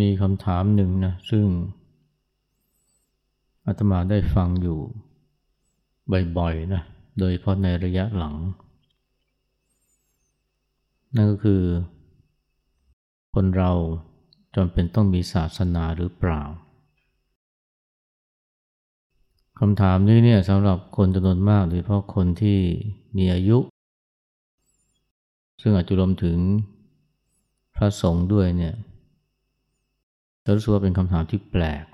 [0.00, 1.46] มีคำถามหนึ่งนะซึ่ง
[3.66, 4.78] อาตมาได้ฟังอยู่
[6.38, 6.82] บ่อยๆนะ
[7.18, 8.34] โดยเพราะในระยะหลัง
[11.16, 11.62] นั่นก็คือ
[13.34, 13.70] คนเรา
[14.56, 16.42] จำเป็นต้องมีศาสนาหรือเปล่า
[19.58, 22.58] คำถามนี้เนี่ยสำหรับคนจำนวนมากโดยเฉพาะคนที่
[23.16, 23.58] มีอายุ
[25.60, 26.38] ซึ่งอาจจะรวมถึง
[27.76, 28.74] พระสงฆ์ด้วยเนี่ย
[30.48, 31.84] เรารู้สึกว่าเป็นคำถามที่แปลก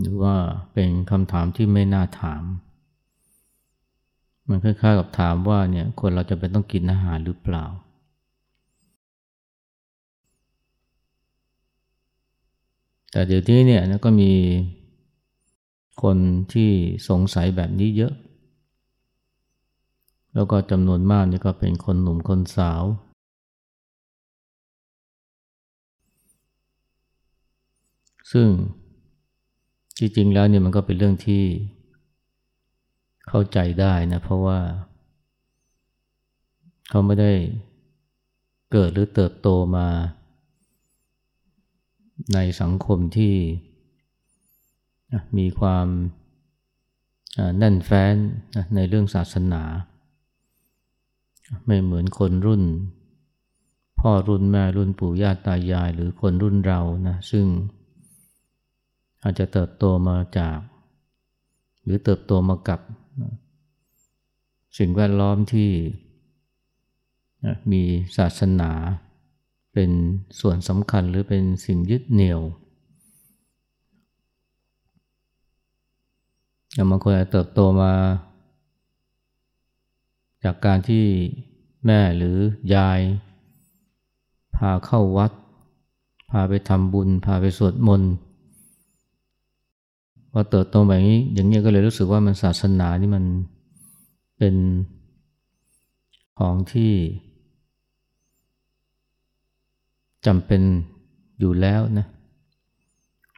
[0.00, 0.34] หรือว่า
[0.72, 2.42] เป็นคำถามที่ไม่น่าถาม
[4.48, 7.64] มันคล้ายๆกับถามว่าเนี่ยคนเราจะเป็นต้องกินอาหารหรือเปล่า
[13.10, 14.32] แต่เดี๋ยวนี้เนี่ยก็มี
[16.02, 16.16] คน
[16.52, 16.70] ที่
[17.08, 18.12] สงสัยแบบนี้เยอะ
[20.34, 22.84] แล้วก็จำนวนมากนี่ก็เป็นคนหนุ่มคนสาว
[28.32, 28.48] ซึ่ง
[29.98, 31.44] จริงๆแล้วเนี่ยมันก็เป็นเรื่องที่
[33.28, 34.58] เข้าใจได้นะ เพราะว่า
[36.88, 37.32] เขาไม่ได้
[38.72, 39.88] เกิดหรือเติบโตมา
[42.34, 43.34] ในสังคมที่
[45.38, 45.86] มีความ
[47.58, 48.14] แน่นแฟ้น
[48.74, 49.62] ในเรื่องศาสนา
[51.66, 52.62] ไม่เหมือนคนรุ่น
[54.00, 57.46] พ่อรุ่นแม่รุ่นปู่ย่าตายายหรือคนรุ่นเรานะซึ่ง
[59.24, 60.58] อาจจะเติบโตมาจาก
[61.84, 62.80] หรือเติบโตมากับ
[64.78, 65.70] สิ่งแวดล้อมที่
[67.72, 67.82] มี
[68.16, 68.72] ศาสนา
[69.72, 69.90] เป็น
[70.40, 72.40] ส่วนสำคัญหรือเป็นสิ่งยึดเหนี่ยว
[76.72, 77.92] อย่างบางคนอาจเติบโตมา
[80.44, 81.04] จากการที่
[81.86, 82.36] แม่หรือ
[82.74, 83.00] ยาย
[84.56, 85.32] พาเข้าวัด
[86.30, 88.12] พาไปทำบุญ พาไปสวดมนต์
[90.36, 93.24] พอเติบโตแบบนี้อย่างนี้ก็เลยรู้สึกว่ามันศาสนานี่มัน
[94.38, 94.54] เป็น
[96.38, 96.92] ของที่
[100.26, 100.62] จำเป็น
[101.40, 102.06] อยู่แล้วนะ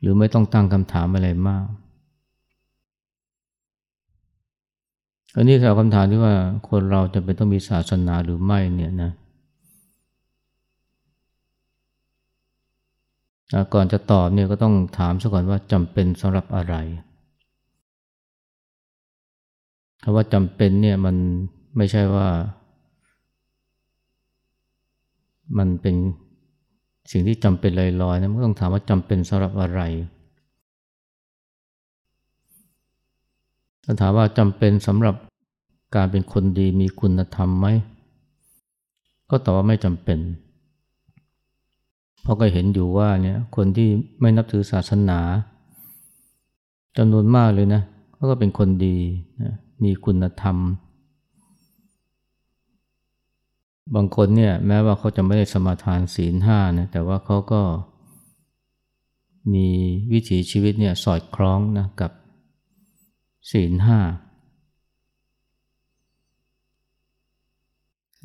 [0.01, 1.65] หรือไม่ต้องตั้งคำถามอะไรมาก
[5.37, 6.35] อันนี้คือคำถามที่ว่า
[6.69, 9.11] คนเราจะเป็นต้องมีศาสนาหรือไม่เนี่ยนะ
[13.75, 16.75] ก่อนจะตอบเนี่ยก็ต้องถามซะก่อนว่าจำเป็นสำหรับอะไร
[20.03, 21.17] คำว่าจำเป็นเนี่ยมัน
[21.77, 22.29] ไม่ใช่ว่า
[25.59, 25.97] มันเป็น
[27.11, 27.71] สิ่งที่จำเป็น
[28.03, 29.81] ลอยๆนะมันต้องถามว่าจำเป็นสำหรับอะไร
[33.85, 35.15] ถ้าถามว่าจำเป็นสำหรับ
[35.97, 37.67] การเป็นคนดีมีคุณธรรมไหม
[39.31, 43.89] ก็ตอบว่าไม่จำเป็นเพราะก็เห็นอยู่ว่าเนี่ยคนที่
[44.21, 45.21] ไม่นับถือศาสนา
[46.97, 47.83] จำนวนมากเลยนะ
[48.15, 48.99] เขาก็เป็นคนดี
[49.43, 49.55] นะ
[49.85, 50.57] มีคุณธรรม
[53.95, 57.63] บางคนเนี่ยแม้ว่าเขาจะไม่ได้สมาทานศีลห้านะแต่ว่าเขาก็
[59.55, 59.69] มี
[60.13, 62.11] วิถีชีวิตเนี่ยสอดคล้องนะกับ
[63.51, 64.01] ศีลห้า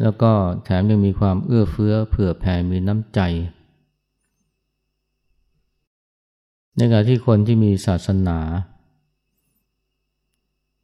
[0.02, 0.32] แล้วก็
[0.64, 3.22] แถมยังมีความเอื้อเฟื้อเผื่อแผ่มีน้ำใจ
[6.76, 8.40] ในขณะที่คนที่มีศาสนา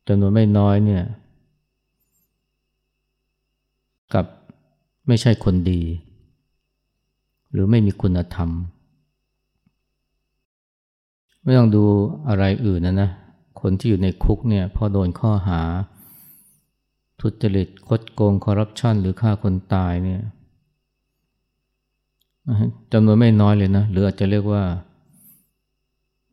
[0.07, 1.03] จำนวนไม่น้อยเนี่ย
[4.13, 4.25] กับ
[5.07, 5.81] ไม่ใช่คนดี
[7.51, 8.49] หรือไม่มีคุณธรรม
[11.43, 11.83] ไม่ต้องดู
[12.27, 13.09] อะไรอื่นนะนะ
[13.61, 15.61] คนที่อยู่ในคุกเนี่ยพอโดนข้อหา
[17.21, 20.21] ทุจริตคดโกงคอร์รัปชันหรือฆ่าคนตายเนี่ย
[22.93, 24.63] จำนวนไม่น้อยเลยนะ หรืออาจจะเรียกว่า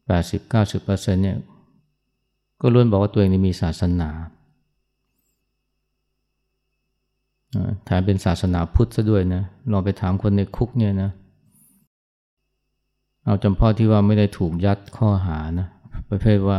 [0.08, 1.38] 80-90%เนี่ย
[2.60, 4.10] ก็ล้วนบอกว่าตัวเองมีศาสนา
[7.84, 9.42] แถมเป็นศาสนาพุทธซะด้วยนะ
[9.72, 11.10] ลองไปถามคนในคุกเนี่ยนะ
[13.24, 15.68] เอาจำพ่อที่ว่าไม่ได้ถูกยัดข้อหานะ
[16.08, 16.58] ประเภทว่า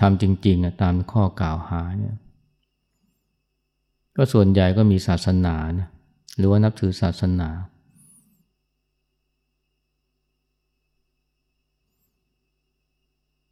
[0.00, 2.16] ทำจริงๆตามข้อกล่าวหาเนี่ย
[4.16, 5.88] ก็ส่วนใหญ่ก็มีศาสนานะ
[6.36, 7.48] หรือว่านับถือศาสนา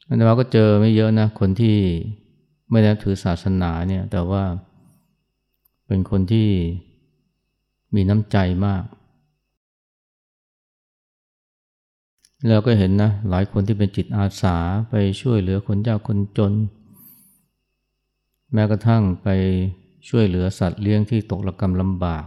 [0.07, 1.77] อันนี้เราก็เจอไม่เยอะนะ คนที่
[2.71, 4.43] ไม่นับถือศาสนาเนี่ย แต่ว่า
[5.87, 6.49] เป็นคนที่
[7.95, 8.37] มีน้ำใจ
[8.67, 8.85] มาก
[12.49, 14.57] เราก็เห็นนะ หลายคนที่เป็นจิตอาสา
[14.91, 16.53] ไปช่วยเหลือคนยากคนจน
[18.53, 19.29] แม้กระทั่งไป
[20.09, 22.25] ช่วยเหลือสัตว์เลี้ยงที่ตกระกรรมลำบาก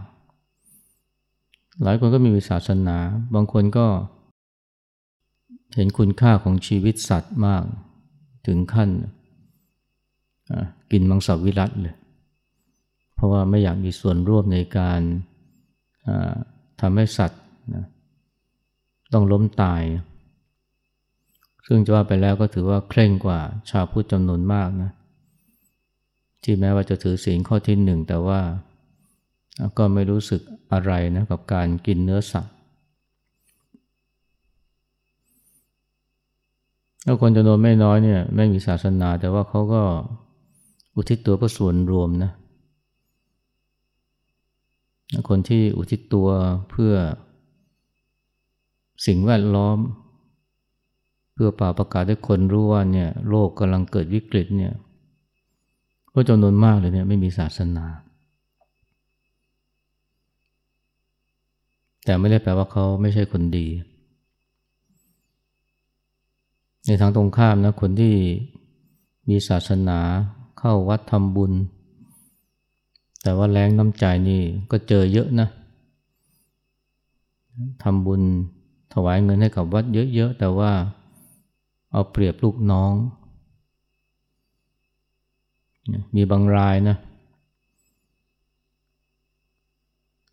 [1.82, 2.96] หลายคนก็มีศาสนา
[3.34, 3.86] บางคนก็
[4.17, 7.64] เเห็นคุณค่าของชีวิตสัตว์มาก
[8.46, 8.90] ถึงขั้น
[10.90, 11.94] กินมังสวิรัตเลย
[13.14, 15.00] เพราะว่าไม่อยากมีส่วนร่วมในการ
[16.80, 17.42] ทำให้สัตว์
[19.12, 19.82] ต้องล้มตาย
[21.66, 23.40] ซึ่งจะว่าไปแล้วก็ถือว่าเคร่งกว่า
[23.70, 24.90] ชาวพุทธจำนวนมากนะ
[26.42, 28.40] ที่แม้ว่าจะถือศีลข้อที่หนึ่งแต่ว่า
[29.78, 30.40] ก็ไม่รู้สึก
[30.72, 32.54] อะไรนะกับการกินเนื้อสัตว์
[37.08, 39.82] แล้วคนจำนวนไม่น้อยเนี่ยไม่มีศาสนา แต่ว่าเขาก็
[40.96, 42.32] อุทิศตัวเพื่อส่วนรวมนะ
[45.28, 46.28] คนที่อุทิศตัว
[46.70, 46.92] เพื่อ
[49.06, 49.78] สิ่งแวดล้อม
[51.34, 54.72] เพื่อป่าประกาศให้คนรู้ว่าเนี่ยโลกกำลังเกิดวิกฤตเนี่ย
[56.14, 57.86] ก็จำนวนมากเลยเนี่ยไม่มีศาสนา
[62.04, 63.68] แต่ไม่ได้แปลว่าเขาไม่ใช่คนดี
[66.88, 68.14] ในทางตรงข้ามนะคนที่
[69.28, 70.00] มีศาสนา
[70.58, 71.52] เข้าวัดทำบุญ
[73.22, 75.48] แต่ว่าแรงน้ำใจนี่ก็เจอเยอะนะ
[77.82, 78.22] ทำบุญ
[78.92, 80.72] ถวายเงินให้กับวัดเยอะๆ แต่ว่า
[81.92, 82.92] เอาเปรียบลูกน้อง
[86.14, 86.96] มีบางรายนะ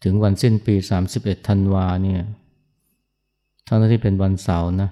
[0.04, 0.76] ถึงวันสิ้นปี
[1.12, 2.22] 31ธันวาเนี่ย
[3.68, 4.90] ทั้งที่เป็นวันเสาร์นะ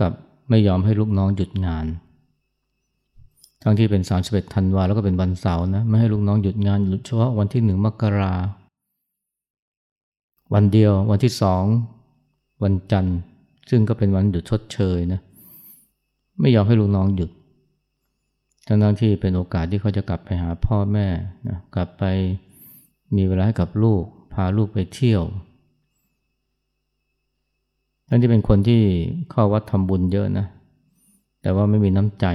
[0.00, 0.12] กับ
[0.50, 1.86] ไม่ยอมให้ลูกน้องหยุดงาน
[3.62, 8.34] ทั้งที่เป็น 31ธันวาแล้วก็เป็นวันเสาร์นะ ไม่ให้ลูกน้องหยุดงานหยุดเฉพาะวันที่หนึ่งมกรา
[10.54, 11.64] วันเดียววันที่สอง
[12.62, 13.18] วันจันทร์
[13.70, 15.20] ซึ่งก็เป็นวันหยุดชดเชยนะ
[16.40, 17.30] ไม่ยอมให้ลูกน้องหยุด
[18.66, 21.06] ทั้งทั้งที่เป็นโอกาสที่เขาจะกลับไปหาพ่อแม่
[21.48, 22.04] นะกลับไป
[23.16, 24.02] มีเวลาให้กับลูก
[24.32, 25.22] พาลูกไปเที่ยว
[28.08, 28.80] ทั้งที่เป็นคนที่
[29.30, 30.46] เข้าวัดทำบุญเยอะนะ
[31.42, 32.26] แต่ว่าไม่มีน้ำใจ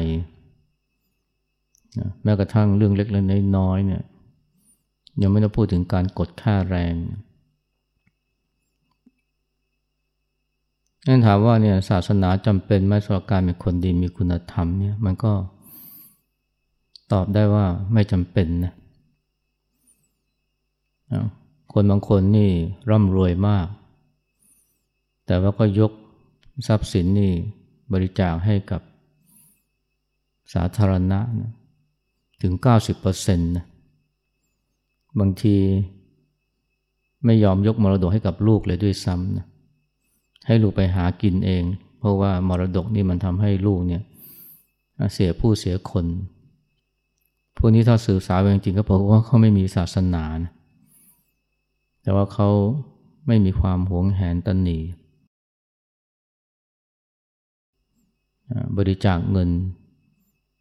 [2.00, 4.02] นะแม้กระทั่งเรื่องเล็กๆน้อยๆเนี่ย
[5.22, 6.94] ยังไม่ต้องพูดถึงการกดค่าแรง
[11.08, 15.34] นั่นถามว่าเนี่ยศาสนาจำเป็นไหมสำหรับการเป็นคนดีมีคุณธรรมเนี่ยมันก็
[17.12, 18.74] ตอบได้ว่าไม่จำเป็นนะ
[21.74, 22.50] คนบางคนนี่
[22.90, 23.68] ร่ำรวยมาก
[25.32, 25.92] แต่ว่าก็ยก
[26.68, 27.34] ทรัพย์สินนี่
[27.94, 28.82] บริจาคให้กับ
[30.54, 31.52] สาธารณะนะ
[32.42, 32.54] ถึง
[33.04, 33.66] 90%นะ
[35.20, 35.58] บางที
[37.26, 39.46] ไม่ยอมยกมรดกให้กับลูกเลยด้วยซ้ำนะ
[40.48, 41.64] ให้ลูกไปหากินเอง
[42.00, 44.04] เพราะว่ามรดกนี่มันทำให้ลูกเนี่ย
[45.14, 46.06] เสียผู้เสียคน
[47.58, 50.52] พวกนี้ถ้าสื่อสารจริงๆก็บอกว่าเขาไม่มีศาสนานะ
[52.02, 52.50] แต่ว่าเขา
[53.28, 54.80] ไม่มีความหวงแหนตันหนี
[58.78, 59.50] บริจาคเงิน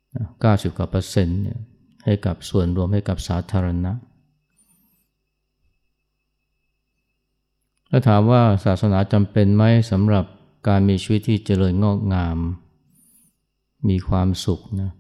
[0.02, 1.58] 90กว่าเปอร์เซ็นต์เนี่ย
[2.04, 3.92] ให้กับส่วนรวมให้กับสาธารณะ
[7.88, 10.24] แล้วถามว่าศาสนาจำเป็นไหมสำหรับ
[10.68, 12.38] การมีชีวิตที่เจริญงอกงาม
[13.88, 14.90] มีความสุขนะ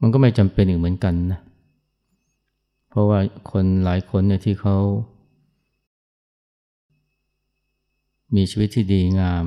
[0.00, 1.40] มันก็ไม่จำเป็นอีกเหมือนกันนะ
[2.88, 3.18] เพราะว่า
[3.50, 4.76] คนหลายคนเนี่ยที่เขา
[8.36, 9.44] มีชีวิตที่ดีงาม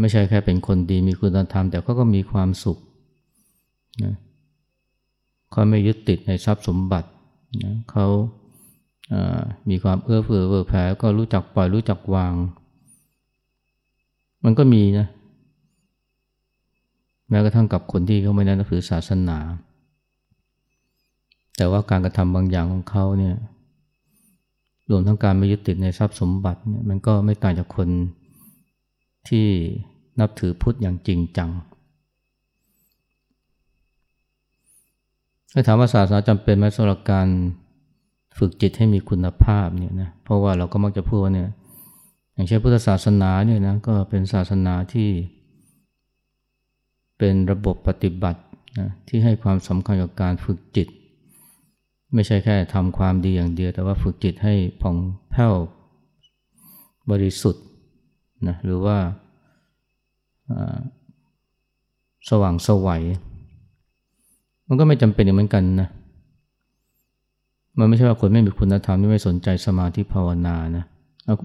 [0.00, 2.78] ไม่ใช่แค่เป็นคนดีมีคุณธรรม แต่เขาก็มีความสุข
[4.04, 4.14] นะ
[5.50, 7.08] เขาไม่ยึดติดในทรัพย์สมบัติ
[7.64, 8.06] นะเขา
[9.70, 12.34] มีความเอื้อเฟื้อเผื่อแผ่ก็รู้จักปล่อยรู้จักวาง
[14.44, 15.06] มันก็มีนะ
[17.28, 19.38] แม้กระทั่งกับคนที่เขาไม่ได้นับถือศาสนา
[21.56, 23.34] แต่ว่าการกระทำบางอย่างของเขาเนี่ย
[24.90, 27.88] รวมทั้งการไม่ยึดติดในทรัพย์สมบัติเนี่ยมันก็ไม่ต่างจากคน
[29.30, 29.48] ที่
[30.20, 31.50] นับถือพุทธอย่างจริงจัง
[35.52, 37.28] ถ้าถามว่าศาสนาจำเป็นไหมสำหรับการ
[38.38, 41.50] ฝึกจิตให้มีคุณภาพเนี่ยนะเพราะว่าเราก็มักจะพูดว่าเนี่ย
[42.34, 45.10] อย่างเช่นพุทธศาสนาเนี่ยนะก็เป็นศาสนาที่
[47.18, 48.40] เป็นระบบปฏิบัติ
[48.78, 50.88] นะที่ให้ความสำคัญกับการฝึกจิต
[52.14, 54.96] ไม่ใช่แค่ทำความดีอย่างเดียว แต่ว่าฝึกจิตให้ผ่อง
[55.30, 55.54] แผ้ว
[57.10, 57.64] บริสุทธิ์
[58.48, 58.96] นะหรือว่า
[62.28, 63.04] สว่างสวัย
[64.68, 65.88] มันก็ไม่จำเป็นเหมือนกันนะ
[67.78, 70.84] มันไม่ใช่ว่าคนไม่มีคุณธรรมที่ไม่สนใจสมาธิภาวนานะ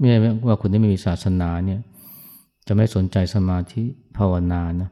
[0.00, 0.18] ม่ใช่
[0.48, 1.80] ว่าคนที่ไม่มีศาสนาเนี่ย
[2.66, 3.82] จะไม่สนใจสมาธิ
[4.16, 4.90] ภาวนานะ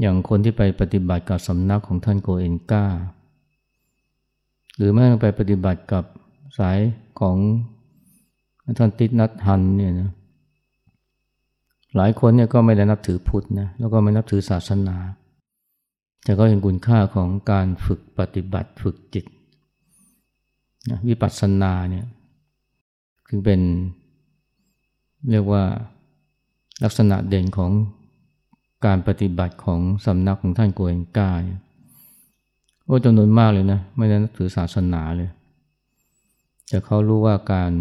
[0.00, 2.84] อย่างคนที่ไปปฏิบัติกับสำนักของท่านโกเอนก้า
[4.76, 6.04] หรือแม้ไปปฏิบัติกับ
[6.58, 6.78] สาย
[7.20, 7.36] ของ
[8.78, 10.10] ท่านติดนัดหันเนี่ยนะ
[11.96, 14.96] หลายคนเนี่ยก็ไม่ได้นับถือพุทธนะแล้วก็ไม่นับถือศาสนา
[16.24, 19.24] แต่ก็เห็นคุณค่าของการฝึกปฏิบัติฝึกจิต
[20.90, 22.06] นะวิปัสสนาเนี่ย
[23.28, 23.60] คือเป็น
[25.30, 25.62] เรียกว่า
[26.84, 27.70] ลักษณะเด่นของ
[28.86, 31.60] การปฏิบัติของสำนักของท่านโกเอนกาเนี่ย
[32.84, 35.30] โอ้จำนวนมากเลยนะ ไม่ได้นับถือศาสนาเลย
[36.68, 37.72] แต่เขารู้ว่าการ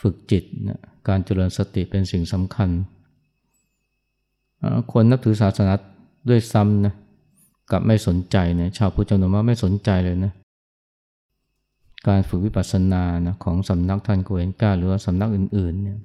[0.00, 2.70] ฝึกจิตนะการเจริญสติเป็นสิ่งสำคัญ
[4.92, 5.72] คนนับถือศาสนา
[6.28, 6.94] ด้วยซ้ำนะ
[7.70, 10.32] กับไม่สนใจเนี่ยชาวพุทธจำนวนมากไม่สนใจเลยนะ
[12.08, 15.98] การฝึกวิปัสสนานะของสำนักท่านโกเอนกาหรือว่าสำนักอื่นๆเนี่ย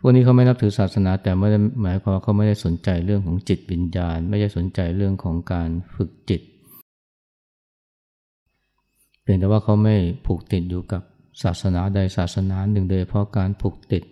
[0.00, 6.42] พวกนี้เขาไม่นับถือศาสนาแต่ไม่ได้หมายความว่าเขาไม่ได้สนใจเรื่องของจิตวิญญาณ ไม่ได้สนใจเรื่องของการฝึกจิต
[9.30, 11.02] พียงแต่ว่าเขาไม่ผูกติดอยู่กับ
[11.42, 14.02] ศาสนาใดศาสนาหนึ่งโดยเพราะการผูกติด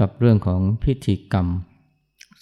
[0.00, 1.46] กับเรื่องของพิธีกรรม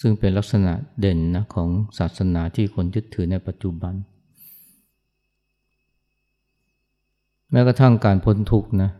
[0.00, 1.68] ซึ่งเป็นลักษณะเด่นนะของ
[1.98, 3.94] ศาสนาที่คนยึดถือในปัจจุบัน
[7.50, 8.90] แม้กระทั่งการพ้นทุกข์นะ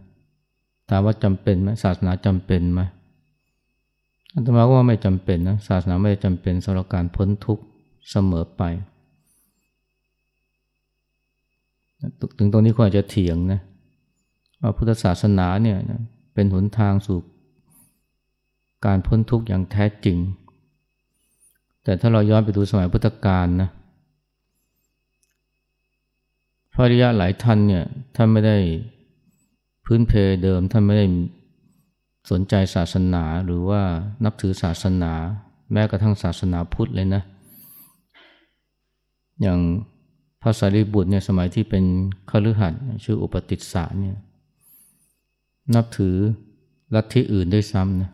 [0.88, 2.80] ถามว่าจำเป็นไหมศาสนาจำเป็นไหม
[4.32, 7.64] อาตมาว่าไม่จำเป็นนะศาสนาไม่จำเป็นสำหรับการพ้นทุกข์
[8.10, 8.62] เสมอไป
[12.38, 13.60] ถึงตรงนี้ควรจะเถียงนะ
[14.62, 15.78] ว่าพุทธศาสนาเนี่ย
[16.34, 17.18] เป็นหนทางสู่
[18.86, 20.18] การพ้นทุกข์อย่างแท้จริง
[21.84, 23.68] แต่ถ้าเราย้อนไปดูสมัยพุทธกาลนะ
[26.72, 27.84] พระริยะหลายท่านเนี่ย
[28.16, 28.56] ท่านไม่ได้
[29.84, 30.12] พื้นเพ
[30.42, 31.06] เดิมท่านไม่ได้
[32.30, 33.82] สนใจศาสนาหรือว่า
[34.24, 35.12] นับถือศาสนา
[35.72, 37.22] แม้กระทั่งศาสนาพุทธเลยนะ
[39.42, 39.58] อย่าง
[40.48, 41.84] ระสารีบุตรเนี่ยสมัยที่เป็น
[42.30, 42.72] ขฤหัส
[43.04, 44.16] ชื่ออุปติสสะเนี่ย
[45.74, 46.16] นับถือ
[46.94, 48.10] ลัทธิอื่นด้วยซ้ำนะ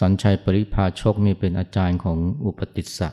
[0.00, 3.08] สัญชัยปริพาชกนี่เป็นอาจารย์ของอุปติสสะ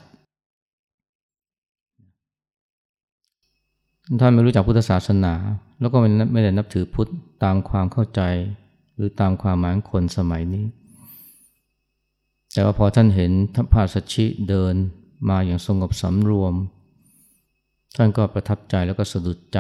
[4.22, 5.34] ท่านไม่รู้จักพุทธศาสนา
[5.80, 7.10] แล้วก็ไม่ได้นับถือพุทธ
[7.44, 8.22] ตามความเข้าใจ
[8.96, 10.66] หรือตามความหมายคนสมัยนี้
[12.54, 14.76] แต่ว่าพอท่านเห็นทัพพาสชิเดิน
[15.30, 16.54] มาอย่างสงบสำรวม
[17.96, 19.60] ท่านก็ประทับใจแล้วก็สะดุดใจ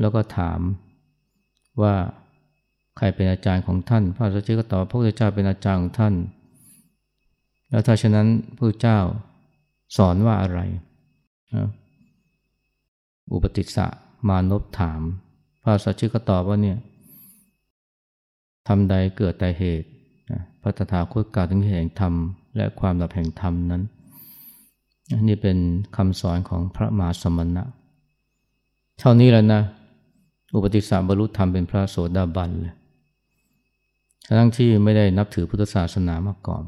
[0.00, 0.60] แล้วก็ถาม
[1.82, 1.94] ว่า
[2.96, 6.14] ใครเป็นอาจารย์ของท่าน พระสัชชิก็ตอบพระพุทธเจ้าเป็นอาจารย์ของท่าน
[7.70, 8.98] แล้วถ้าฉะนั้นพระเจ้า
[9.96, 10.60] สอนว่าอะไร
[13.32, 13.86] อุปติสสะ
[14.28, 15.00] มานพถาม
[15.62, 16.78] พระสัชชิก็ตอบว่าเนี่ย
[18.68, 19.88] ทำใดเกิดแต่เหตุ
[20.62, 22.14] พระตถาคตกล่าวถึงเหตุแห่งธรรม
[22.56, 23.82] และความดับแห่งธรรมนั้น
[25.28, 25.58] นี่เป็น
[25.96, 27.64] คำสอนของพระมหาสมณะ
[28.98, 29.62] เท่านี้แล้วนะ
[30.54, 32.74] อุปติสสะบรรลุธรรมเป็นพระโสดาบันเลย
[34.38, 36.64] ทั้งที่ไม่ได้นับถือพุทธศาสนามาก่อน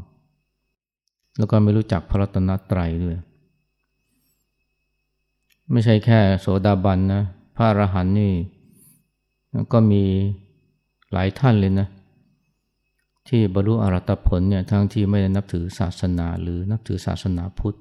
[1.39, 3.17] แล้วก็ไม่รู้จักพระรัตนตรัยด้วย
[5.73, 7.23] ไม่ใช่แค่โสดาบันนะ
[7.57, 8.33] พระอรหันต์นี่
[9.73, 10.03] ก็มี
[11.13, 11.89] หลายท่านเลยนะ
[13.29, 17.77] ที่บรรลุอรัตผลเนี่ยทั้งที่ไม่ได้นับถือศาสนาหรือนับถือศาสนาพุทธ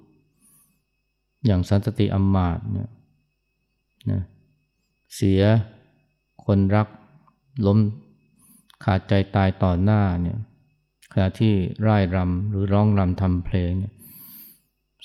[1.45, 2.89] อย่างสันตติอมมาตเนี่ย
[4.11, 4.21] นะ
[5.15, 5.41] เสีย
[6.45, 6.87] คนรัก
[7.65, 7.77] ล้ม
[8.83, 10.37] ขาดใจตายต่อหน้าเนี่ย
[11.11, 11.53] ขณะที่
[11.87, 13.93] ร่ายรำหรือร้องรำทำเพลงเนี่ย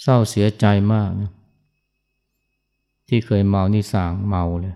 [0.03, 1.31] เศร้าเสียใจมากนะ
[3.09, 4.75] ที่เคยเมานี่สางเมาเลย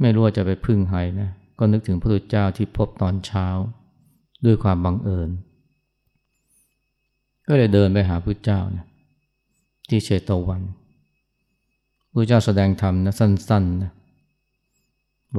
[0.00, 3.46] ไม่รู้จะไปพึ่งใครนะก็นึกถึงพระพุทธเจ้าที่พบตอนเช้า
[4.44, 5.30] ด้วยความบังเอิญ
[7.48, 8.86] ก็เลยเดินไปหาพระพุทธเจ้านะ
[9.88, 10.62] ที่เชตวัน
[12.12, 13.92] พระเจ้าแสดงธรรมนะสั้นๆนะ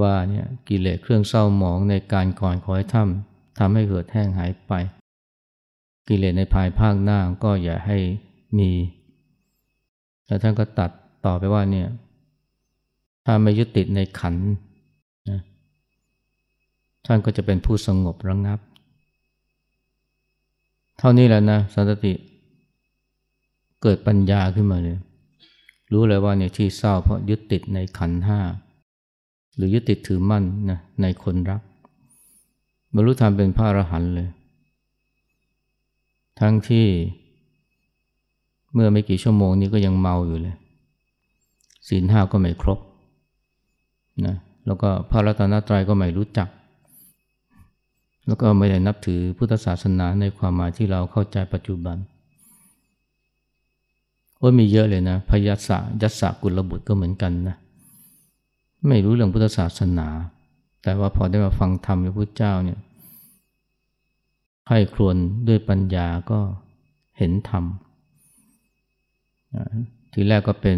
[0.01, 4.73] ว่าเนี่ยกิเลสเครื่องเศร้าหมองในการก่อนขอให้ทำทำให้เกิดแห้งหายไป
[6.07, 7.97] กิเลสในภายภาคหน้าก็อย่าให้
[8.59, 8.71] มี
[10.25, 10.91] แล้วท่านก็ตัด
[11.25, 11.87] ต่อไปว่าเนี่ย
[13.25, 14.35] ถ้าไม่ยึดติดในขัน
[15.29, 15.39] นะ
[17.05, 18.59] ท่านก็จะเป็นผู้สงบระงงับ
[20.99, 22.13] เท่านี้แหละนะสันติ
[23.81, 24.97] เกิดปัญญาขึ้นมาเลย
[25.91, 28.39] รู้เลยว่าเนี่ยที่เศร้าเพราะยึดติดในขันห้า
[29.55, 31.61] หรือยึดติดถือมั่นนะในคนรัก
[32.93, 34.29] บรรลุธรรมเป็นพระอรหันต์เลย
[36.39, 36.87] ทั้งที่
[38.73, 40.55] เมื่อไม่กี่ชั่วโมงนี้ก็ยังเมาอยู่เลย
[41.87, 42.79] ศีลห้าก็ไม่ครบ
[44.25, 46.47] นะแล้วก็พระรัตนตรัยก็ไม่รู้จัก
[48.27, 51.97] แล้วก็ไม่ได้นับถือพุทธศาสนาในความหมายที่เราเข้าใจปัจจุบัน
[54.37, 57.55] โอ้มีเยอะเลยนะพยัสสะยัสสะกุลบุตรก็เหมือนกันนะ
[58.87, 60.07] ไม่รู้เรื่องพุทธศาสนา
[60.83, 62.79] แต่ว่าพอได้มาฟังธรรมพระพุทธเจ้าเนี่ย
[64.69, 65.15] ให้ครวน
[65.47, 66.39] ด้วยปัญญาก็
[67.17, 67.63] เห็นธรรม
[70.13, 70.77] ทีแรกก็เป็น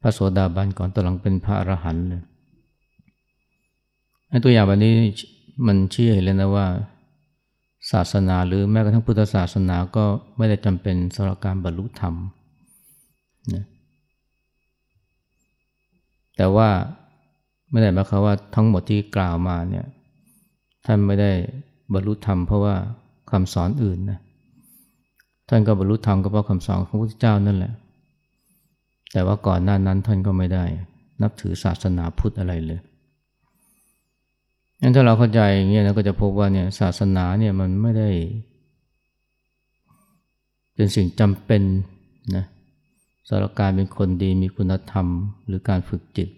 [0.00, 2.22] พระโสดาบันก่อนตอนหลังเป็นพระอรหันต์เลย
[4.44, 4.92] ตัวอย่างแบบนี้
[5.66, 6.66] มันเชื่อเห็นเลยนะว่า
[7.92, 10.04] ศาสนาหรือแม้กระทั่งพุทธศาสนาก็
[10.36, 12.14] ไม่ได้จำเป็นสำหรับการบรรลุธรรม
[13.54, 13.64] นะ
[16.36, 16.68] แต่ว่า
[17.70, 19.86] ไม่ได้หมายความว่าทั้งหมดที่กล่าวมาเนี่ย
[20.86, 21.32] ท่านไม่ได้
[21.92, 22.74] บรรลุธรรมเพราะว่า
[23.30, 24.18] คำสอนอื่นนะ
[25.48, 27.72] ท่านก็บรรลุธรรมก็เพราะคำสอนของพระพุทธเจ้านั่นแหละ
[29.12, 30.64] แต่ว่าก่อนหน้านั้นท่านก็ไม่ได้
[31.22, 32.80] นับถือศาสนาพุทธอะไรเลย
[34.80, 38.10] งั้นถ้าเราเข้าใจอย่างเงี้ยเราก็จะพบว่าเนี่ยศาสนาเนี่ยมันไม่ได้
[40.74, 41.62] เป็นสิ่งจำเป็น
[42.36, 42.44] นะ
[43.32, 45.06] สำหรับการเป็นคนดีมีคุณธรรม
[45.46, 46.28] หรือการฝึกจิต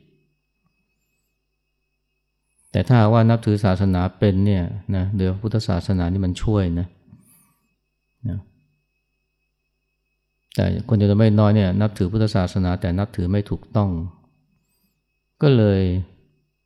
[2.73, 4.65] แต่ถ้าว่านับถือศาสนาเป็นเนี่ย
[4.97, 6.87] นะเดี๋ยวพุทธศาสนานี่มันช่วยนะ
[8.29, 8.39] นะ
[10.55, 13.91] แต่คนจะไม่น้อยเนี่ยนับถือพุทธศาสนาแต่นับถือไม่ถูกต้อง
[15.43, 15.83] ก็เลย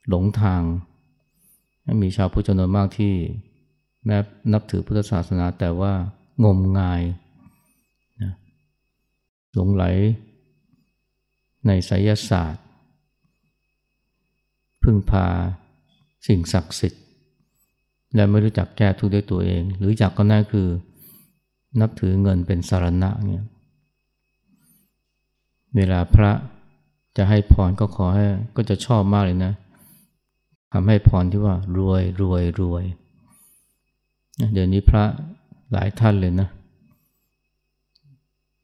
[0.08, 0.62] หลงทาง
[2.02, 3.14] มีชาวพุทธจำนวนมากที่
[4.06, 4.16] แม้
[4.52, 5.92] นับถือพุทธศาสนาแต่ว่า
[6.44, 7.02] งมงาย
[9.56, 9.84] หลงไหล
[11.66, 12.64] ในไสยศาสตร์
[14.82, 15.26] พึ่งพา
[16.26, 17.02] สิ่งศักดิ์สิทธิ์
[18.14, 20.68] และไม่รู้จักแก้ทุกข์ด้วยตัวเอง หรือจักก็น่าคือ
[21.80, 23.44] นับถือเงินเป็นสารณะเนี่ย
[25.76, 26.30] เวลาพระ
[27.16, 29.52] จะให้พรก็ขอให้ก็จะชอบมากเลยนะ
[30.72, 32.84] ทำให้พรที่ว่ารวยรวยรวย
[34.54, 35.04] เดี๋ยวนี้พระ
[35.72, 36.48] หลายท่านเลยนะ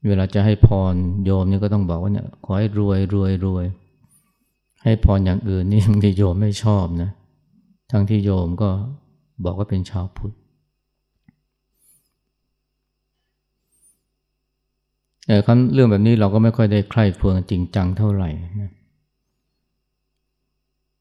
[0.08, 0.94] เวลาจะให้พร
[1.24, 3.64] โยมนี่ก็ต้องบอกว่าเนี่ยขอให้รวยรวยรวย
[4.82, 7.10] ให้พรอย่างอื่นนี่บางทีโยมไม่ชอบนะ
[7.90, 8.70] ทั้งที่โยมก็
[9.44, 10.34] บอกว่าเป็นชาวพุทธ
[15.26, 18.72] แต่คำเรื่องแบบนี้เราก็ไม่ค่อยได้ใคร่ครวญจริงจังเท่าไหร่นะ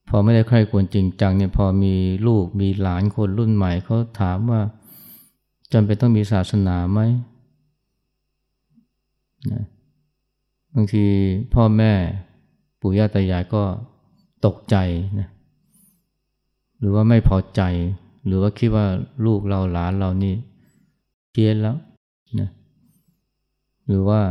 [0.09, 1.95] พอไม่ได้ใคร่ควรจริงจังเนี่ยพอมี
[2.27, 4.61] ลูกมีหลานคนรุ่นใหม่เขาถามว่า
[5.73, 6.99] จำเป็นต้องมีศาสนาไหม
[9.51, 9.63] นะ
[10.75, 11.05] บางที
[11.53, 11.93] พ่อแม่
[12.81, 13.63] ปู่ย่าตายายก็
[14.45, 14.75] ตกใจ
[15.19, 15.27] นะ
[16.79, 17.61] หรือว่าไม่พอใจ
[18.25, 18.85] หรือว่าคิดว่า
[19.25, 20.35] ลูกเราหลานเรานี่
[21.31, 21.77] เพี้ยนแล้ว
[22.39, 22.49] นะ
[23.87, 24.21] หรือว่า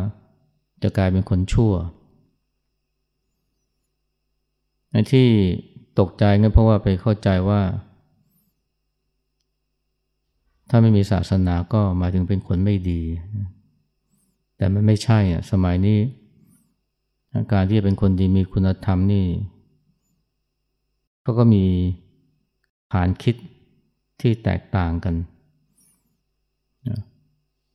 [0.82, 1.72] จะกลายเป็นคนชั่ว
[5.12, 5.28] ที่
[5.98, 7.60] ตกใจงั้นเพราะว่าไปเข้าใจว่า
[10.70, 13.02] ถ้าไม่มีศาสนาก็หมายถึงเป็นคนไม่ดี
[14.60, 15.98] แต่มันไม่ใช่อะสมัยนี้
[17.52, 19.26] การที่จะเป็นคนดีมีคุณธรรมนี่
[21.22, 21.64] เขาก็มี
[22.92, 23.36] ฐานคิด
[24.20, 25.14] ที่แตกต่างกัน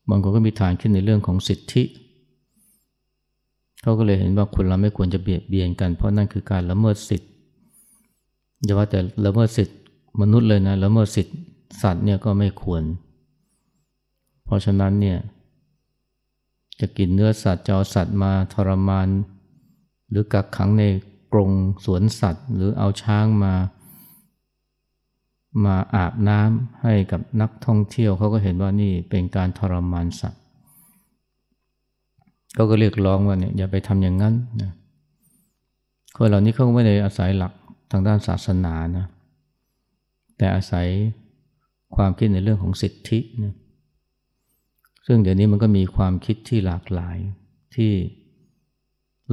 [0.10, 1.84] บางคนก็มีฐานคิดในเรื่องของสิทธิ
[3.82, 7.28] เขาก็เลยเห็นว่าคนเราไม่ควรจะเบียดเบียนกัน เพราะนั่นคือการละเมิดสิทธิ
[8.64, 9.78] อย่าว่าแต่ละเมิดสิทธิ์
[10.22, 11.36] มนุษย์เลยนะละเมิดสิทธิ์
[11.82, 12.84] สัตว์เนี่ยก็ไม่ควร
[14.46, 15.18] เพราะฉะนั้นเนี่ย
[16.80, 19.08] จะกินเนื้อสัตว์จะเอาสัตว์มาทรมาน
[20.10, 20.84] หรือกักขังใน
[21.34, 21.52] กรง
[21.86, 23.54] สวนสัตว์ หรือเอาช้างมา
[25.66, 30.42] มาอาบน้ำให้กับนักท่องเที่ยวเขาก็เห็นว่านี่เป็นการทรมานสัตว์
[32.56, 34.72] เขาก็เรียกร้องว่าเนี่ยอย่าไปทำอย่างนั้นนะ
[36.16, 37.54] คนเหล่านี้เขาไม่ได้อาศัยหลัก
[37.92, 39.06] ทางด้านศาสนานะ
[40.38, 40.88] แต่อาศัย
[41.96, 43.54] ความคิดในเรื่องของสิทธินะ
[45.06, 47.18] ซึ่งเดี๋ยวนี้มันก็มีความคิดที่หลากหลาย
[47.76, 47.92] ที่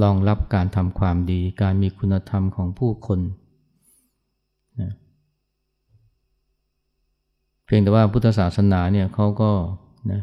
[0.03, 3.19] รองรับการทำความดี การมีคุณธรรมของผู้คน
[4.81, 4.91] นะ
[7.65, 9.51] เพียงแต่ว่าพุทธศาสนาเนี่ยเขาก็
[10.11, 10.21] นะ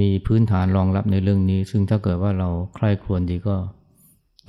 [0.00, 3.56] มีพื้นฐานรองรับในเรื่องนี้ ซึ่งถ้าเกิดว่าเราใคร่ครวญดีก็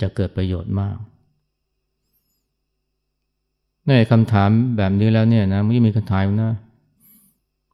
[0.00, 0.96] จะเกิดประโยชน์มาก
[3.88, 6.52] ในคำถามแบบนี้แล้วเนี่ยนะมันมีคำถามนะ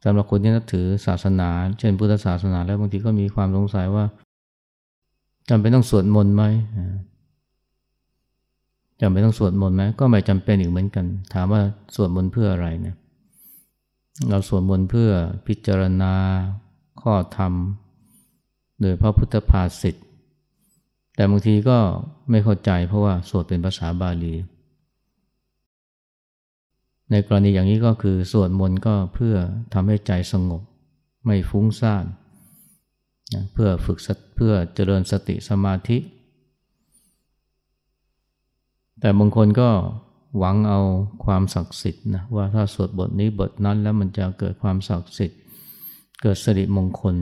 [0.04, 4.04] สำหรับคนที่นับถือศาสนา เช่นพุทธศาสนาแล้วบางทีก็มีความสงสัยว่า
[5.48, 6.44] จำเป็นต้องสวดมนต์ไหม
[9.00, 11.60] จำเป็นต้องสวดมนต์ไหมก็ไม่จำเป็นอีกเหมือนกัน ถามว่า
[11.94, 12.96] สวดมนต์เพื่ออะไรเนะ
[14.28, 15.10] เราสวดมนต์เพื่อ
[15.46, 16.12] พิจารณา
[17.02, 17.52] ข้อธรรม
[18.80, 19.94] โดยพระพุทธภาษิต
[21.14, 21.78] แต่บางทีก็
[22.30, 24.34] ไม่เข้าใจเพราะว่าสวดเป็นภาษาบาลี
[27.10, 29.36] ในกรณีอย่างนี้ก็คือสวดมนต์ก็เพื่อ
[29.72, 30.62] ทำให้ใจสงบ
[31.24, 32.04] ไม่ฟุ้งซ่าน
[33.34, 33.98] นะเพื่อฝึก
[34.36, 35.98] เพื่อเจริญสติสมาธิ
[39.00, 39.70] แต่บางคนก็
[40.38, 40.80] หวังเอา
[41.24, 45.38] ความศักดิ์สิทธิ์นะว่าถ้าสวดบทนี้บทนั้นแล้วมันจะเกิดความศักดิ์สิทธิ์
[46.22, 47.16] เกิดสิริมงคล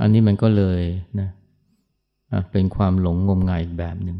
[0.00, 0.80] อันนี้มันก็เลย
[1.20, 1.28] นะ
[2.52, 4.18] เป็นความหลงงมงายอีกแบบหนึ่ง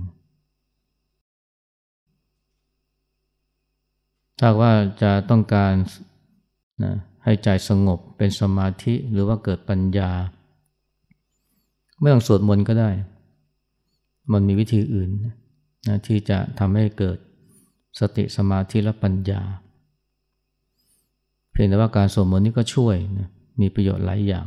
[4.39, 4.73] ถ้าว่า
[5.03, 5.73] จะต้องการ
[6.85, 6.93] นะ
[7.25, 10.11] ให้ใจสงบเป็นสมาธิหรือว่าเกิดปัญญา
[12.01, 12.91] ไม่ต้องสวดมนต์ก็ได้
[14.33, 15.11] มันมีวิธีอื่น
[15.89, 17.19] นะที่จะทำให้เกิด
[18.01, 19.43] สติสมาธิและปัญญา
[21.53, 23.29] เพียงแต่ว่าการสวดมนต์นี่ก็ช่วยนะ
[23.61, 24.47] มีประโยชน์หลายอย่าง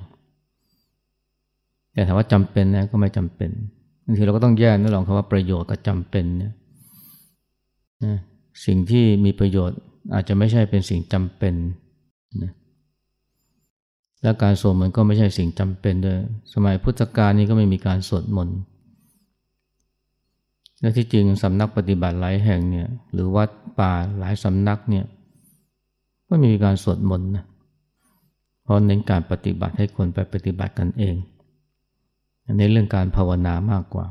[1.94, 3.52] แต่ถามว่าจำเป็นนะก็ไม่จำเป็น
[4.06, 6.54] บางทีเราก็ต้องแยกนะลองคำว่าประโยชน์กับจำเป็นเนี่ย
[8.06, 8.18] นะ
[8.66, 9.80] สิ่งที่มีประโยชน์
[10.14, 11.54] อาจจะไม่ใช่เป็นสิ่งจำเป็น
[12.42, 12.52] นะ
[14.22, 16.18] และการสวดมนต์ก็ไม่ใช่สิ่งจำเป็นด้วย
[16.54, 18.58] สมัยพุทธกาลนี้ก็ไม่มีการสวดมนต์
[20.80, 25.06] และที่จริงสำนักปฏิบัติหลายแห่งเนี่ยหรือวัดป่าหลายสำนักเนี่ย
[26.28, 27.46] ก็มีการสวดมนต์นะ
[28.64, 31.16] เพราะเน้นการปฏิบัติให้คนไปปฏิบัติกันเอง
[32.58, 34.06] ในเรื่องการภาวนามากกว่า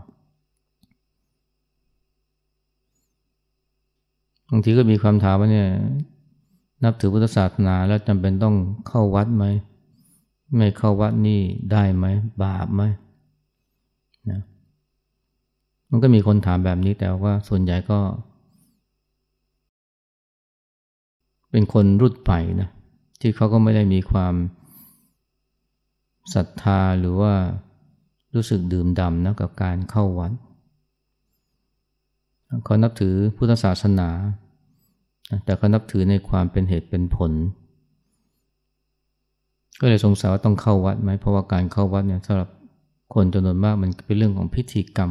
[4.51, 5.69] บางทีก็มีคำถามว่าเนี่ย
[6.85, 8.57] นับถือพุทธศาสนาแล้วจำเป็นต้อง
[8.89, 9.45] เข้าวัดไหม
[10.57, 11.41] ไม่เข้าวัดนี่
[11.73, 12.07] ได้ไหม
[12.43, 12.83] บาปไหม
[14.31, 14.41] นะ
[15.91, 17.99] มันก็มีคนถามแบบนี้แต่ว่าส่วนใหญ่ก็
[21.51, 22.69] เป็นคนรุ่นใหม่นะ
[23.21, 24.35] ที่เขาก็ไม่ได้มีความ
[26.35, 27.33] ศรัทธาหรือว่า
[28.35, 30.33] รู้สึกดื่มด่ำนะกับการเข้าวัด
[32.65, 34.09] เขานับถือพุทธศาสนา
[35.45, 37.33] แต่เขานับถือในความเป็นเหตุเป็นผล
[39.81, 42.49] ก็เลยสงสัยว่าต้องเข้าวัดไหมเพราะว่าการเข้าวัดเนี่ยสำหรับ
[43.15, 45.11] คนจำนวนมากมันเป็นเรื่องของพิธีกรรม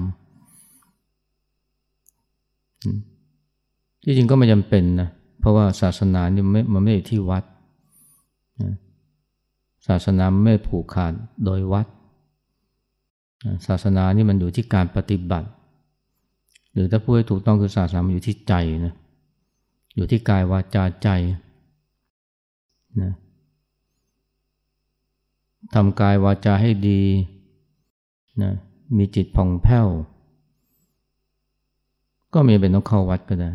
[4.04, 7.44] ที่จริงก็ไม่จำเป็นนะเพราะว่าศาสนาเนี่มันไม่มันไม่ได้ที่วัด
[9.88, 11.14] ศาสนาไม่ผูกขาด
[11.46, 11.88] โดยวัด
[13.68, 15.48] ศาสนานี่มันอยู่ที่การปฏิบัติ
[16.78, 18.54] หรือถ้าพูดให้ถูกต้องคือศาสนาอยู่ที่ใจ
[18.86, 18.94] นะ
[19.96, 21.10] อยู่ที่กายวาจาใจ
[23.02, 23.12] นะ
[25.74, 27.02] ทำกายวาจาให้ดี
[28.42, 28.52] นะ
[28.98, 29.88] มีจิตผ่องแผ้ว
[32.34, 33.52] ก็มีเป็นต้องเข้าวัดก็ได้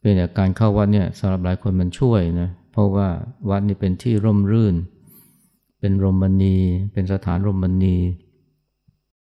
[0.00, 3.08] เป็นแต่การเข้าวัดเนี่ยสำหรับหลายคนมันช่วยนะเพราะว่า
[3.50, 4.74] วัดนี่เป็นที่ร่มรื่น
[5.80, 6.56] เป็นรมณี
[6.92, 7.96] เป็นสถานรมณี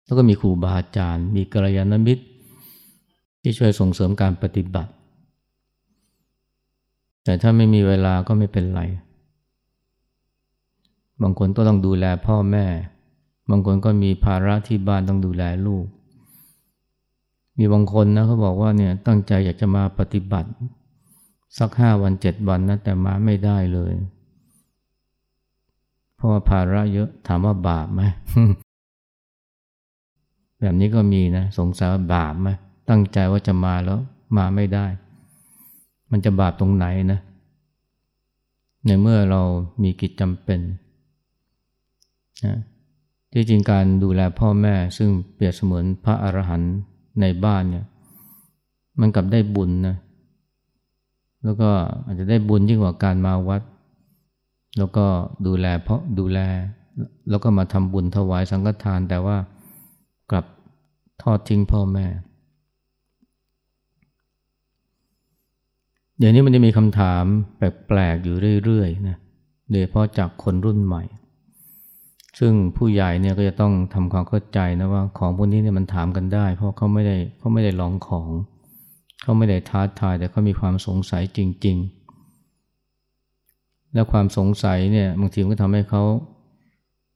[0.05, 2.25] แล้วก็มีครูบาอาจารย์ มีกัลยาณมิตร
[3.47, 4.93] ที่ช่วยส่งเสริมการปฏิบัติ
[7.25, 8.83] แต่ถ้าไม่มีเวลาก็ไม่เป็นไร
[11.23, 12.67] บางคนก็ต้องดูแลพ่อแม่
[13.51, 15.85] บางคนก็มีภาระที่บ้านต้องดูแลลูก
[17.59, 20.51] มีบางคนนะเขาบอกว่าเนี่ยตั้งใจอยากจะมาปฏิบัติ
[21.59, 23.93] สักห้าวันเจ็ดวันนะแต่มาไม่ได้เลย
[26.15, 28.03] เพราะว่าภาระเยอะถามว่าบาปไหม
[30.61, 32.49] แบบนี้ก็มีนะ สงสัยว่าบาปไหม
[32.89, 33.99] ตั้งใจว่าจะมาแล้ว
[34.37, 34.87] มาไม่ได้
[36.11, 37.21] มันจะบาปตรงไหนนะ
[38.87, 39.41] ในเมื่อเรา
[39.83, 40.61] มีกิจจำเป็น
[42.45, 42.57] นะ
[43.33, 46.75] ที่จริงการดูแลพ่อแม่ซึ่งเปรียบเสมือนพระอรหันต์
[47.21, 47.85] ในบ้านเนี่ย
[49.01, 49.97] มันกลับได้บุญนะ
[51.45, 51.71] แล้วก็
[52.05, 53.63] อาจจะได้บุญยิ่งกว่าการมาวัด
[54.79, 55.07] แล้วก็
[55.47, 56.39] ดูแลเพราะดูแล
[57.31, 59.37] แล้วก็มาทำบุญถวายสังฆทานแต่ว่า
[60.31, 60.47] กลับ
[61.23, 62.07] ทอดทิ้งพ่อแม่
[66.19, 67.25] เดี๋ยวนี้มันจะมีคำถาม
[67.57, 69.17] แปลกๆอยู่เรื่อยๆนะ
[69.71, 71.03] โดยเฉพาะจากคนรุ่นใหม่
[72.39, 78.29] ซึ่งผู้ใหญ่เนี่ยก็จะต้องทำความเข้าใจนะว่าของพวกนี้เนี่ยมันถามกันได้ เพราะเขาไม่ได้เขาไม่ได้ลองของ
[79.23, 81.77] เขาไม่ได้ท้าทายแต่เขามีความสงสัยจริง
[82.65, 86.03] ๆ และความสงสัยเนี่ยบางทีมันก็ทำให้เขา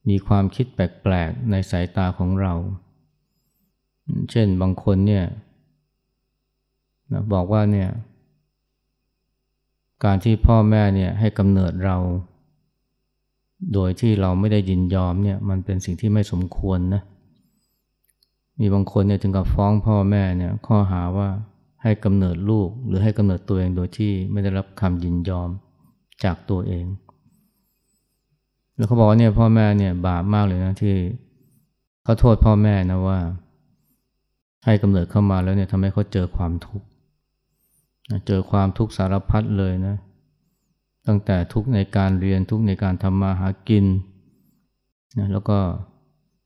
[0.09, 2.53] มีความคิดแปลกๆในสายตาของเรา
[4.31, 5.25] เช่นบางคนเนี่ย
[7.33, 7.89] บอกว่าเนี่ย
[10.03, 11.97] การที่พ่อแม่เนี่ยให้กำเนิดเรา
[13.73, 17.01] โดยที่เราไม่ได้ยินยอมเนี่ยมันเป็นสิ่งที่ไม่สมควรนะ
[18.59, 21.29] มีบางคนเนี่ยถึงกับฟ้องพ่อแม่เนี่ยข้อหาว่า
[21.83, 25.49] ให้กำเนิดลูกหรือให้กำเนิดตัวเองโดยที่ไม่ได้รับคำยินยอม
[26.23, 26.85] จากตัวเอง
[28.75, 30.95] แล้วเขาบอกว่าเนี่ยพ่อแม่เนี่ยบาปมากเลยนะที่
[32.03, 33.19] เขาโทษพ่อแม่นะว่า
[34.65, 36.87] ให้กำเนิดเข้ามาแล้วเนี่ยทำให้เขาเจอความทุกข์
[38.27, 39.95] เจอความทุกข์สารพัดเลยนะ
[41.07, 43.85] ตั้งแต่ทุกข์ในการเรียนทุกข์ในการทำมาหากิน
[45.17, 45.57] นะแล้วก็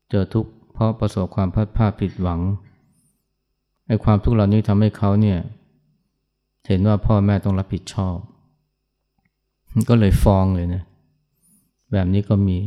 [0.10, 2.40] เจอทุกข์เพราะประสบความพัดพลาดผิดหวัง
[3.88, 5.40] ไอ้ความทุกข์เหล่านี้ทำให้เขาเนี่ย
[6.68, 8.16] เห็นว่าพ่อแม่ต้องรับผิดชอบ
[9.90, 10.84] ก็เลยฟ้องเลยนะ
[11.92, 12.58] แบบนี้ก็มี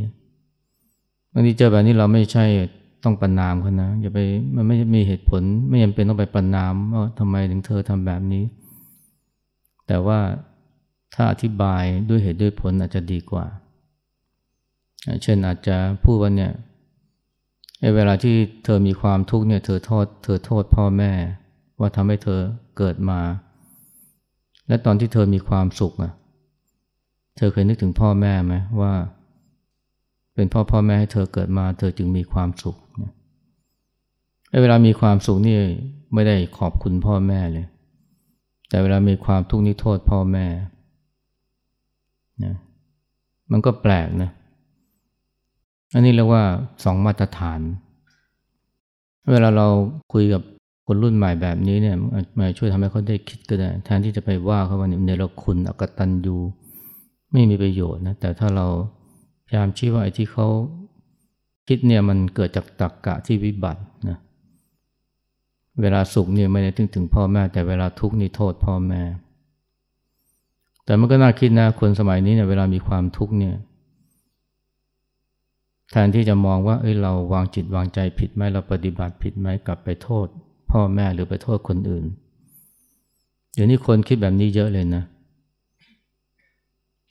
[1.33, 2.45] บางทีเจอแบบนี้เราไม่ใช่
[3.03, 4.19] ต้องประนามเขานะอย่าไป
[4.55, 8.43] มันไม่มีเหตุผลไม่จำเป็นต้องไปประนามว่าทำไมถึงเธอทำแบบนี้
[9.87, 10.19] แต่ว่า
[11.15, 13.45] ถ้าอธิบายด้วยเหตุด้วยผลอาจจะดีกว่า
[15.23, 16.51] เช่นอาจจะพูดว่าเนี่ย
[17.95, 21.11] เวลาที่เธอมีความทุกข์เนี่ยเธอโทษเธอโทษพ่อแม่
[21.79, 22.39] ว่าทำให้เธอ
[22.77, 23.19] เกิดมา
[24.67, 26.13] และตอนที่เธอมีความสุขอะ
[27.37, 28.93] เธอเคยนึกถึงพ่อแม่ไหมว่า
[30.35, 35.57] เป็นพ่อพ่อแม่ให้เธอเกิดมา เธอจึงมีความสุขเนี่ยเวลามีความสุขนี่
[36.13, 37.65] ไม่ได้ขอบคุณพ่อแม่เลย
[38.69, 40.45] แต่เวลามีความทุกข์นี่โทษพ่อแม่
[42.43, 42.55] นะ
[43.51, 44.31] มันก็แปลกนะ
[45.93, 46.43] อันนี้เรียกว่า
[46.83, 47.59] สองมาตรฐาน
[49.31, 49.67] เวลาเรา
[50.13, 50.41] คุยกับ
[50.87, 51.95] คนรุ่นใหม่แบบนี้เนี่ย
[52.39, 56.37] มาช่วยทำให้เขาได้คิดก็ได้แทนที่จะไปว่าเขาว่าเนี่ยเราคุณอกตันยู
[57.31, 58.67] ไม่มีประโยชน์นะแต่ถ้าเรา
[59.45, 60.47] พยายามชี้ว่าไอ้ที่เขา
[61.67, 64.17] คิดเนี่ยมันเกิดจากตรรกกะที่วิบัตินะ
[65.81, 69.01] เวลาสุขเนี่ยไม่ได้ถึงถึงพ่อแม่ แต่เวลาทุกข์นี่โทษพ่อแม่
[70.85, 73.55] แต่มันก็น่าคิดนะคนสมัยนี้เนี่ยเวลามีความทุกข์เนี่ย
[75.91, 80.27] แทนที่จะมองว่าเอ้ยเราวางจิตวางใจผิดไหมเราปฏิบัติผิดไหมกลับไปโทษ
[80.71, 82.05] พ่อแม่หรือไปโทษคนอื่น
[83.53, 85.03] เดี๋ยวนี้คนคิดแบบนี้เยอะเลยนะ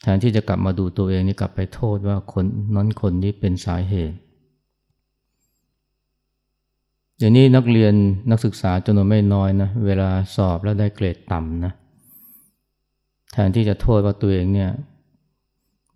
[0.03, 4.17] แทนที่จะกลับมาดูตัวเองนี่กลับไปโทษว่าคนนั้นคนนี้เป็นสาเหตุ
[7.19, 7.95] เดี๋ยวนี้นักเรียน
[8.31, 11.73] นักศึกษาจำนวนไม่น้อยนะเวลาสอบแล้วได้เกรดต่ำนะ
[13.33, 14.71] แทนที่จะโทษว่าตัวเองเนี่ย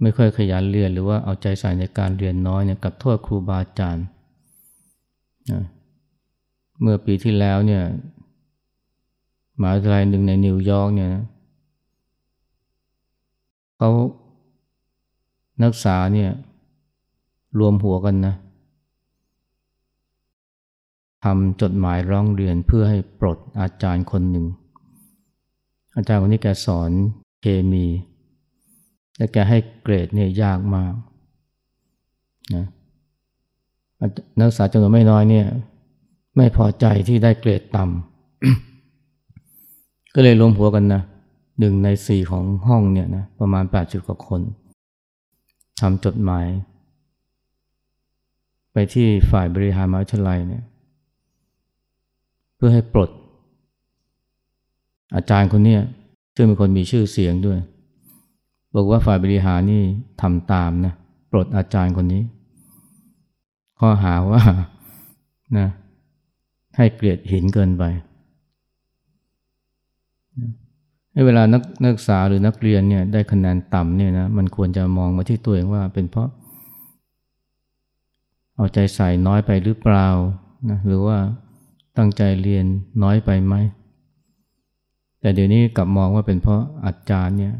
[0.02, 4.06] ไม่ค่อยขยันเรียนหรือว่าเอาใจใส่ในการเรียนน้อยเนี่ยกับโทษครูบาอาจารย์
[6.80, 7.82] เมื่อปีที่แล้วเนี่ย
[9.60, 11.10] มหาวิทยาลัยหนึ่งในนิวยอร์กเนี่ย
[13.76, 13.90] เขา
[15.62, 16.30] นักศึกษาเนี่ย
[17.58, 18.34] รวมหัวกันนะ
[21.24, 24.46] ทำจดหมายร้องเรียนเพื่อให้ปลดอาจารย์คนหนึ่ง
[25.96, 26.90] อาจารย์คนนี้แกสอน
[27.42, 27.86] เคมี
[29.16, 30.94] แต่แกให้เกรดเนี่ยยากมาก
[32.54, 32.66] นะ
[34.38, 35.46] นักศึกษาจำนวนไม่น้อยเนี่ย
[36.36, 41.02] ไม่พอใจที่ได้เกรดต่ำก็เลยรวมหัวกันนะ
[41.58, 44.40] หนึ่งในสี่ของห้องเนี่ยนะประมาณแปดสิบกว่าคน
[45.80, 46.46] ทำจดหมาย
[48.72, 50.64] ไปที่ฝ่ายบริหารมหาวิทยาลัยเนี่ย
[52.62, 53.10] พื่อให้ปลด
[55.14, 55.76] อาจารย์คนนี้
[56.36, 57.58] ซึ่งเป็นคนมีชื่อเสียงด้วย
[58.74, 59.82] บอกว่าฝ่ายบริหารนี่
[60.20, 60.94] ทำตามนะ
[61.30, 62.22] ปลดอาจารย์คนนี้
[63.80, 64.42] ข้อหาว่า
[65.58, 65.68] นะ
[66.76, 67.84] ให้เกลียดหินเกินไป
[71.26, 76.28] เวลานักนักศึกษาหรือนักเรียนเนี่ยได้คะแนนต่ำเนี่ยนะมันควรจะมองมาที่ตัวเองว่าเป็นเพราะ
[78.56, 80.08] เอาใจใส่น้อยไปหรือเปล่า
[80.70, 81.18] นะหรือว่า
[82.00, 82.66] ตั้งใจเรียน
[83.02, 83.54] น้อยไปไหม
[85.20, 87.54] แต่เดี๋ยวนี้กลับมองว่าเป็นเพราะอาจารย์เนี่ย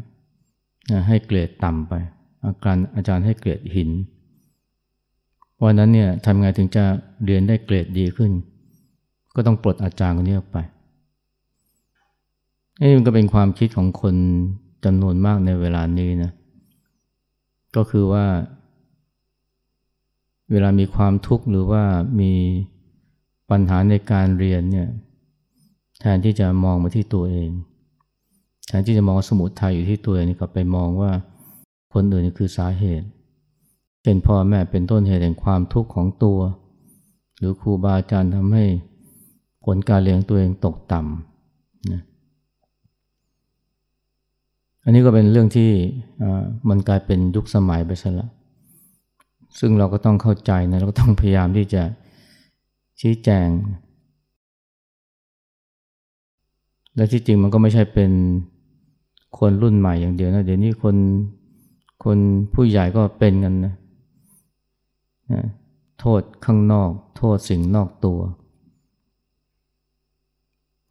[1.07, 1.93] ให้เกรดต่ำไป
[2.45, 3.89] อาการอาจารย์ให้เกรดหิน
[5.63, 6.83] วันนั้นเนี่ยทำไงถึงจะ
[7.25, 8.31] เรียนได้เกรดดีขึ้น
[9.35, 10.57] ก็ต้องปลดอาจารย์คนนี้ออกไป
[12.79, 14.15] นี่มันก็เป็นความคิดของคน
[14.85, 16.31] จำนวนมากในเวลานี้นะ
[17.75, 18.25] ก็คือว่า
[20.51, 21.83] เวลามีความทุกข์หรือว่า
[22.19, 22.31] มี
[23.51, 24.87] ปัญหาในการเรียนเนี่ย
[25.99, 27.49] แทนที่จะมองมาที่ตัวเอง
[28.67, 31.11] แทนที่จะมองสมุทัยอยู่ที่ตัวเองนี่ก็ไปมองว่า
[31.93, 33.07] คนอื่นคือสาเหตุ
[34.03, 36.39] เช่นพ่อแม่เป็นต้นเหตุแห่งความทุกข์ของตัว
[37.37, 38.65] หรือครูบาอาจารย์ทำให้
[39.65, 42.01] ผลการเลี้ยงตัวเองตกต่ำนะ
[44.83, 45.71] อันนี้ก็เป็นเรื่องที่
[46.69, 48.31] มันกลายเป็นยุคสมัยไปซะแล้ว
[49.59, 51.83] ซึ่งเราก็ต้องเข้าใจนะเราก็ต้องพยายามที่จะ
[53.01, 53.49] ชี้แจง
[56.95, 58.11] และที่จริงมันก็ไม่ใช่เป็น
[59.39, 60.95] คนรุ่นใหม่อย่างเดียวนะเดี๋ยวนี้คน
[62.03, 62.17] คน
[62.53, 63.73] ผู้ใหญ่ก็เป็นกันนะ
[65.33, 65.45] นะ
[65.99, 68.19] โทษข้างนอก โทษสิ่งนอกตัว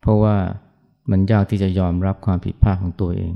[0.01, 0.37] เพราะว่า
[1.11, 3.33] มันยากที่จะยอมรับความผิดพลาดของตัวเอง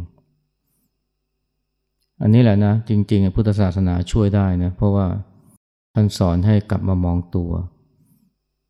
[2.23, 5.07] อันนี้แหละนะ จริงๆพุทธศาสนาช่วยได้นะ เพราะว่า
[5.95, 7.51] ท่านสอนให้กลับมามองตัว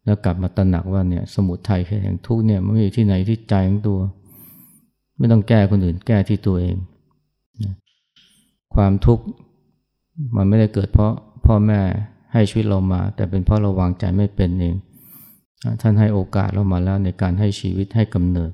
[0.04, 4.00] แล้วกลับมาตระหนักว่าเนี่ยสมุทัยแห่งทุกเนี่ยมันอยู่ที่ไหนที่ใจของตัว
[5.18, 6.76] ไม่ต้องแก้คนอื่นแก้ที่ตัวเอง
[8.74, 9.24] ความทุกข์
[10.36, 11.12] มันไม่ได้เกิดเพราะ
[11.46, 11.80] พ่อแม่
[12.32, 14.74] ให้ชีวิตเรามา แต่เป็นเพราะเราวางใจไม่เป็นเอง
[15.80, 18.52] ท่านให้โอกาสเรามาแล้วในการให้ชีวิตให้กำเนิด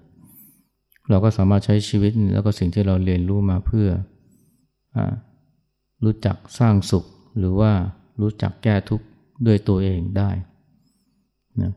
[1.10, 3.88] เราก็สามารถใช้ชีวิตแล้วก็สิ่งที่เราเรียนรู้มาเพื่อ
[4.96, 4.98] อ
[6.04, 7.04] รู้จักสร้างสุข
[7.38, 7.72] หรือว่า
[8.20, 9.06] รู้จักแก้ทุกข์
[9.46, 10.30] ด้วยตัวเองได้
[11.62, 11.72] นะ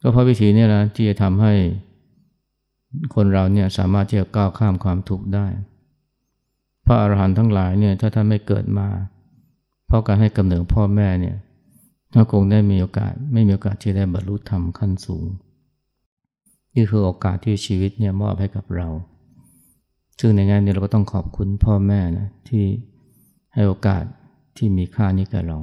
[0.00, 1.54] ก็เพราะวิธีนี้นะที่จะทำให้
[3.14, 5.46] คนเราเนี่ยสามารถที่จะก้าวข้ามความทุกข์ได้
[6.86, 8.88] พระอรหันต์ทั้งหลายเนี่ยถ้าท่านไม่เกิดมา
[9.86, 11.36] เพราะการให้กำเนิดพ่อแม่เนี่ย
[12.14, 15.26] ก็คงได้มีโอกาสไม่มีโอกาสที่ได้บรรลุธรรมขั้นสูง
[16.74, 18.88] นี่คือโอกาสที่ชีวิตเนี่ยมอบให้กับเรา
[20.20, 22.64] ซึ่งในงานนี้เราก็ต้องขอบคุณพ่อแม่นะที่
[23.54, 24.04] ให้โอกาส
[24.56, 25.58] ที่มีค่านี้แกับเรา